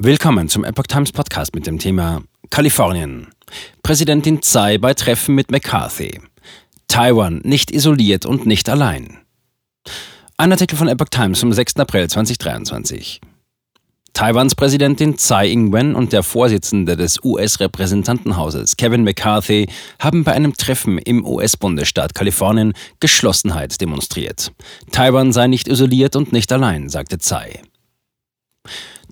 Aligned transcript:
Willkommen 0.00 0.48
zum 0.48 0.62
Epoch 0.62 0.86
Times 0.86 1.10
Podcast 1.10 1.56
mit 1.56 1.66
dem 1.66 1.80
Thema 1.80 2.22
Kalifornien. 2.50 3.26
Präsidentin 3.82 4.40
Tsai 4.40 4.78
bei 4.78 4.94
Treffen 4.94 5.34
mit 5.34 5.50
McCarthy. 5.50 6.20
Taiwan 6.86 7.40
nicht 7.42 7.72
isoliert 7.72 8.24
und 8.24 8.46
nicht 8.46 8.68
allein. 8.68 9.18
Ein 10.36 10.52
Artikel 10.52 10.78
von 10.78 10.86
Epoch 10.86 11.08
Times 11.10 11.40
vom 11.40 11.52
6. 11.52 11.78
April 11.78 12.08
2023. 12.08 13.20
Taiwans 14.12 14.54
Präsidentin 14.54 15.18
Tsai 15.18 15.48
Ing-wen 15.48 15.96
und 15.96 16.12
der 16.12 16.22
Vorsitzende 16.22 16.96
des 16.96 17.18
US-Repräsentantenhauses 17.24 18.76
Kevin 18.76 19.02
McCarthy 19.02 19.66
haben 19.98 20.22
bei 20.22 20.32
einem 20.32 20.54
Treffen 20.54 20.98
im 20.98 21.26
US-Bundesstaat 21.26 22.14
Kalifornien 22.14 22.72
Geschlossenheit 23.00 23.80
demonstriert. 23.80 24.52
Taiwan 24.92 25.32
sei 25.32 25.48
nicht 25.48 25.66
isoliert 25.66 26.14
und 26.14 26.32
nicht 26.32 26.52
allein, 26.52 26.88
sagte 26.88 27.18
Tsai. 27.18 27.62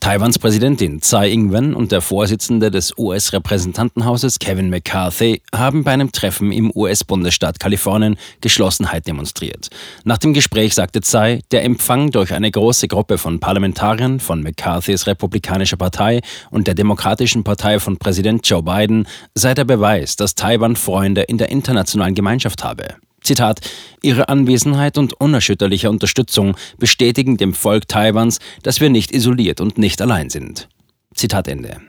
Taiwans 0.00 0.38
Präsidentin 0.38 1.00
Tsai 1.00 1.30
Ing-wen 1.30 1.74
und 1.74 1.90
der 1.90 2.00
Vorsitzende 2.00 2.70
des 2.70 2.96
US-Repräsentantenhauses 2.98 4.38
Kevin 4.38 4.70
McCarthy 4.70 5.42
haben 5.54 5.84
bei 5.84 5.92
einem 5.92 6.12
Treffen 6.12 6.52
im 6.52 6.70
US-Bundesstaat 6.74 7.58
Kalifornien 7.58 8.16
Geschlossenheit 8.40 9.06
demonstriert. 9.06 9.70
Nach 10.04 10.18
dem 10.18 10.34
Gespräch 10.34 10.74
sagte 10.74 11.00
Tsai, 11.00 11.40
der 11.50 11.64
Empfang 11.64 12.10
durch 12.10 12.34
eine 12.34 12.50
große 12.50 12.88
Gruppe 12.88 13.18
von 13.18 13.40
Parlamentariern 13.40 14.20
von 14.20 14.42
McCarthys 14.42 15.06
Republikanischer 15.06 15.76
Partei 15.76 16.20
und 16.50 16.66
der 16.66 16.74
Demokratischen 16.74 17.42
Partei 17.42 17.80
von 17.80 17.96
Präsident 17.96 18.46
Joe 18.48 18.62
Biden 18.62 19.08
sei 19.34 19.54
der 19.54 19.64
Beweis, 19.64 20.16
dass 20.16 20.34
Taiwan 20.34 20.76
Freunde 20.76 21.22
in 21.22 21.38
der 21.38 21.48
internationalen 21.48 22.14
Gemeinschaft 22.14 22.62
habe. 22.62 22.96
Zitat, 23.26 23.60
Ihre 24.02 24.28
Anwesenheit 24.28 24.98
und 24.98 25.14
unerschütterliche 25.20 25.90
Unterstützung 25.90 26.56
bestätigen 26.78 27.36
dem 27.36 27.54
Volk 27.54 27.88
Taiwans, 27.88 28.38
dass 28.62 28.80
wir 28.80 28.88
nicht 28.88 29.12
isoliert 29.12 29.60
und 29.60 29.78
nicht 29.78 30.00
allein 30.00 30.30
sind. 30.30 30.68
Zitat 31.14 31.48
Ende. 31.48 31.80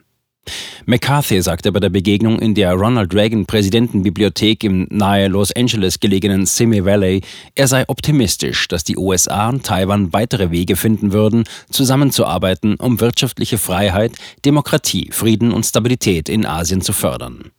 McCarthy 0.85 1.41
sagte 1.41 1.71
bei 1.71 1.79
der 1.79 1.89
Begegnung 1.89 2.39
in 2.39 2.55
der 2.55 2.73
Ronald 2.73 3.13
Reagan 3.13 3.45
Präsidentenbibliothek 3.45 4.63
im 4.63 4.87
nahe 4.89 5.27
Los 5.27 5.51
Angeles 5.51 5.99
gelegenen 5.99 6.45
Simi 6.45 6.85
Valley, 6.85 7.21
er 7.55 7.67
sei 7.67 7.83
optimistisch, 7.87 8.67
dass 8.69 8.83
die 8.83 8.97
USA 8.97 9.49
und 9.49 9.65
Taiwan 9.65 10.13
weitere 10.13 10.49
Wege 10.49 10.75
finden 10.75 11.11
würden, 11.11 11.43
zusammenzuarbeiten, 11.69 12.75
um 12.75 12.99
wirtschaftliche 13.01 13.57
Freiheit, 13.57 14.13
Demokratie, 14.45 15.09
Frieden 15.11 15.51
und 15.51 15.65
Stabilität 15.65 16.29
in 16.29 16.45
Asien 16.45 16.81
zu 16.81 16.93
fördern. 16.93 17.51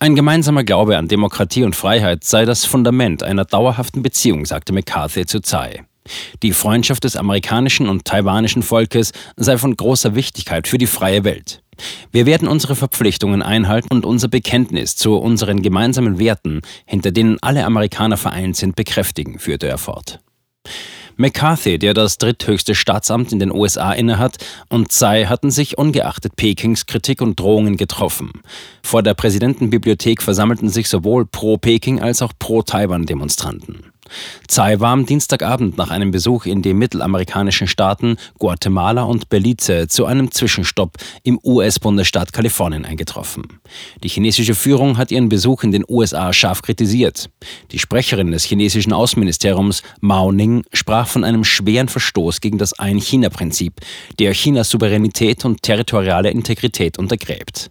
Ein 0.00 0.14
gemeinsamer 0.14 0.64
Glaube 0.64 0.98
an 0.98 1.08
Demokratie 1.08 1.64
und 1.64 1.76
Freiheit 1.76 2.24
sei 2.24 2.44
das 2.44 2.64
Fundament 2.64 3.22
einer 3.22 3.44
dauerhaften 3.44 4.02
Beziehung, 4.02 4.46
sagte 4.46 4.72
McCarthy 4.72 5.26
zu 5.26 5.40
Tsai. 5.40 5.84
Die 6.42 6.52
Freundschaft 6.52 7.04
des 7.04 7.16
amerikanischen 7.16 7.88
und 7.88 8.04
taiwanischen 8.04 8.62
Volkes 8.62 9.12
sei 9.36 9.56
von 9.58 9.76
großer 9.76 10.14
Wichtigkeit 10.14 10.66
für 10.66 10.78
die 10.78 10.86
freie 10.86 11.24
Welt. 11.24 11.62
Wir 12.10 12.26
werden 12.26 12.48
unsere 12.48 12.76
Verpflichtungen 12.76 13.42
einhalten 13.42 13.88
und 13.90 14.04
unser 14.04 14.28
Bekenntnis 14.28 14.96
zu 14.96 15.16
unseren 15.16 15.62
gemeinsamen 15.62 16.18
Werten, 16.18 16.60
hinter 16.84 17.12
denen 17.12 17.38
alle 17.40 17.64
Amerikaner 17.64 18.16
vereint 18.16 18.56
sind, 18.56 18.76
bekräftigen, 18.76 19.38
führte 19.38 19.68
er 19.68 19.78
fort. 19.78 20.20
McCarthy, 21.16 21.78
der 21.78 21.94
das 21.94 22.18
dritthöchste 22.18 22.74
Staatsamt 22.74 23.32
in 23.32 23.38
den 23.38 23.52
USA 23.52 23.92
innehat, 23.92 24.38
und 24.68 24.90
Tsai 24.90 25.26
hatten 25.26 25.50
sich 25.50 25.78
ungeachtet 25.78 26.36
Pekings 26.36 26.86
Kritik 26.86 27.20
und 27.20 27.38
Drohungen 27.38 27.76
getroffen. 27.76 28.32
Vor 28.82 29.02
der 29.02 29.14
Präsidentenbibliothek 29.14 30.22
versammelten 30.22 30.68
sich 30.68 30.88
sowohl 30.88 31.26
pro-Peking 31.26 32.00
als 32.00 32.22
auch 32.22 32.32
pro-Taiwan-Demonstranten. 32.38 33.91
Tsai 34.48 34.80
war 34.80 34.92
am 34.92 35.06
Dienstagabend 35.06 35.76
nach 35.76 35.90
einem 35.90 36.10
Besuch 36.10 36.46
in 36.46 36.62
den 36.62 36.78
mittelamerikanischen 36.78 37.66
Staaten 37.66 38.16
Guatemala 38.38 39.02
und 39.02 39.28
Belize 39.28 39.88
zu 39.88 40.06
einem 40.06 40.30
Zwischenstopp 40.30 40.96
im 41.22 41.38
US-Bundesstaat 41.42 42.32
Kalifornien 42.32 42.84
eingetroffen. 42.84 43.60
Die 44.02 44.08
chinesische 44.08 44.54
Führung 44.54 44.98
hat 44.98 45.10
ihren 45.10 45.28
Besuch 45.28 45.62
in 45.62 45.72
den 45.72 45.84
USA 45.88 46.32
scharf 46.32 46.62
kritisiert. 46.62 47.30
Die 47.70 47.78
Sprecherin 47.78 48.30
des 48.30 48.44
chinesischen 48.44 48.92
Außenministeriums 48.92 49.82
Mao 50.00 50.32
Ning 50.32 50.64
sprach 50.72 51.06
von 51.06 51.24
einem 51.24 51.44
schweren 51.44 51.88
Verstoß 51.88 52.40
gegen 52.40 52.58
das 52.58 52.78
Ein-China-Prinzip, 52.78 53.80
der 54.18 54.32
Chinas 54.32 54.70
Souveränität 54.70 55.44
und 55.44 55.62
territoriale 55.62 56.30
Integrität 56.30 56.98
untergräbt. 56.98 57.70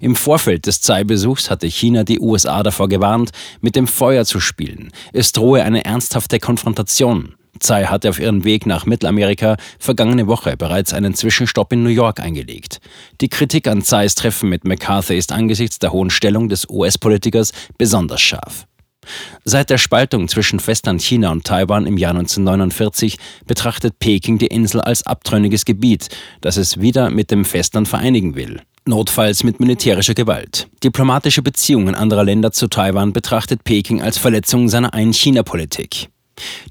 Im 0.00 0.14
Vorfeld 0.14 0.66
des 0.66 0.80
Tsai-Besuchs 0.80 1.50
hatte 1.50 1.66
China 1.66 2.04
die 2.04 2.20
USA 2.20 2.62
davor 2.62 2.88
gewarnt, 2.88 3.30
mit 3.60 3.76
dem 3.76 3.86
Feuer 3.86 4.24
zu 4.24 4.40
spielen. 4.40 4.90
Es 5.12 5.32
drohe 5.32 5.62
eine 5.62 5.84
ernsthafte 5.84 6.38
Konfrontation. 6.38 7.34
Tsai 7.58 7.84
hatte 7.84 8.10
auf 8.10 8.18
ihrem 8.18 8.44
Weg 8.44 8.66
nach 8.66 8.86
Mittelamerika 8.86 9.56
vergangene 9.78 10.26
Woche 10.26 10.56
bereits 10.56 10.92
einen 10.92 11.14
Zwischenstopp 11.14 11.72
in 11.72 11.82
New 11.82 11.88
York 11.88 12.20
eingelegt. 12.20 12.80
Die 13.20 13.28
Kritik 13.28 13.66
an 13.68 13.82
Tsais 13.82 14.14
Treffen 14.14 14.48
mit 14.48 14.64
McCarthy 14.64 15.16
ist 15.16 15.32
angesichts 15.32 15.78
der 15.78 15.92
hohen 15.92 16.10
Stellung 16.10 16.48
des 16.48 16.68
US-Politikers 16.68 17.52
besonders 17.78 18.20
scharf. 18.20 18.66
Seit 19.44 19.70
der 19.70 19.78
Spaltung 19.78 20.26
zwischen 20.28 20.58
Festland 20.58 21.00
China 21.00 21.30
und 21.30 21.44
Taiwan 21.44 21.86
im 21.86 21.96
Jahr 21.96 22.10
1949 22.10 23.18
betrachtet 23.46 24.00
Peking 24.00 24.38
die 24.38 24.48
Insel 24.48 24.80
als 24.80 25.06
abtrünniges 25.06 25.64
Gebiet, 25.64 26.08
das 26.40 26.56
es 26.56 26.80
wieder 26.80 27.10
mit 27.10 27.30
dem 27.30 27.44
Festland 27.44 27.86
vereinigen 27.86 28.34
will 28.34 28.60
notfalls 28.86 29.44
mit 29.44 29.60
militärischer 29.60 30.14
Gewalt. 30.14 30.68
Diplomatische 30.82 31.42
Beziehungen 31.42 31.94
anderer 31.94 32.24
Länder 32.24 32.52
zu 32.52 32.68
Taiwan 32.68 33.12
betrachtet 33.12 33.64
Peking 33.64 34.02
als 34.02 34.18
Verletzung 34.18 34.68
seiner 34.68 34.94
Ein-China-Politik. 34.94 36.08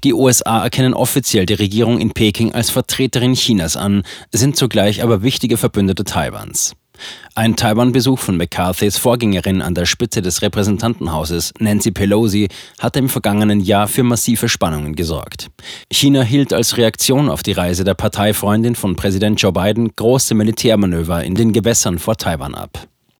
Die 0.04 0.14
USA 0.14 0.62
erkennen 0.62 0.94
offiziell 0.94 1.46
die 1.46 1.54
Regierung 1.54 1.98
in 1.98 2.12
Peking 2.12 2.52
als 2.52 2.70
Vertreterin 2.70 3.34
Chinas 3.34 3.76
an, 3.76 4.02
sind 4.32 4.56
zugleich 4.56 5.02
aber 5.02 5.22
wichtige 5.22 5.56
Verbündete 5.56 6.04
Taiwans. 6.04 6.74
Ein 7.34 7.56
Taiwan-Besuch 7.56 8.18
von 8.18 8.36
McCarthys 8.36 8.96
Vorgängerin 8.96 9.62
an 9.62 9.74
der 9.74 9.86
Spitze 9.86 10.22
des 10.22 10.42
Repräsentantenhauses, 10.42 11.52
Nancy 11.58 11.90
Pelosi, 11.90 12.48
hatte 12.78 12.98
im 12.98 13.08
vergangenen 13.08 13.60
Jahr 13.60 13.88
für 13.88 14.02
massive 14.02 14.48
Spannungen 14.48 14.94
gesorgt. 14.94 15.48
China 15.90 16.22
hielt 16.22 16.52
als 16.52 16.76
Reaktion 16.76 17.28
auf 17.28 17.42
die 17.42 17.52
Reise 17.52 17.84
der 17.84 17.94
Parteifreundin 17.94 18.74
von 18.74 18.96
Präsident 18.96 19.40
Joe 19.40 19.52
Biden 19.52 19.94
große 19.94 20.34
Militärmanöver 20.34 21.24
in 21.24 21.34
den 21.34 21.52
Gewässern 21.52 21.98
vor 21.98 22.16
Taiwan 22.16 22.54
ab. 22.54 22.88